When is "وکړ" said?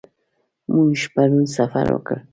1.91-2.17